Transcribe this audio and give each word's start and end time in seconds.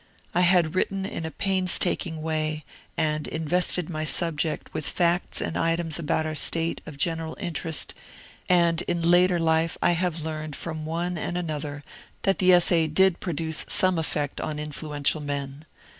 I 0.33 0.41
had 0.41 0.73
written 0.73 1.05
in 1.05 1.27
a 1.27 1.29
painstaking 1.29 2.23
way, 2.23 2.65
and 2.97 3.27
invested 3.27 3.87
my 3.87 4.03
subject 4.03 4.73
with 4.73 4.89
facts 4.89 5.39
and 5.41 5.55
items 5.55 5.99
about 5.99 6.25
our 6.25 6.33
State 6.33 6.81
of 6.87 6.97
general 6.97 7.37
interest, 7.39 7.93
and 8.49 8.81
in 8.87 9.03
later 9.11 9.37
life 9.37 9.77
I 9.79 9.91
have 9.91 10.23
learned 10.23 10.55
from 10.55 10.87
one 10.87 11.19
and 11.19 11.37
another 11.37 11.83
that 12.23 12.39
the 12.39 12.51
essay 12.51 12.87
did 12.87 13.19
produce 13.19 13.63
some 13.69 13.99
effect 13.99 14.41
on 14.41 14.57
influential 14.57 15.21
men. 15.21 15.65